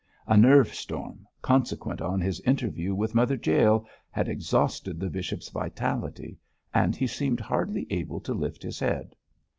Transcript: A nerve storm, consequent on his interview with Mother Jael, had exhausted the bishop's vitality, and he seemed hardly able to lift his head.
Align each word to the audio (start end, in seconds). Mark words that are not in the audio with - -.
A 0.25 0.35
nerve 0.35 0.73
storm, 0.73 1.27
consequent 1.43 2.01
on 2.01 2.21
his 2.21 2.39
interview 2.39 2.95
with 2.95 3.13
Mother 3.13 3.35
Jael, 3.39 3.85
had 4.09 4.27
exhausted 4.27 4.99
the 4.99 5.11
bishop's 5.11 5.49
vitality, 5.49 6.39
and 6.73 6.95
he 6.95 7.05
seemed 7.05 7.39
hardly 7.39 7.85
able 7.91 8.19
to 8.21 8.33
lift 8.33 8.63
his 8.63 8.79
head. 8.79 9.15